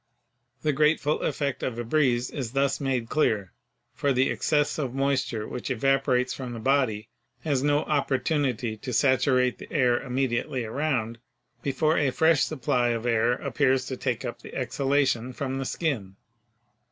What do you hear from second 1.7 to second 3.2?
a breeze is thus made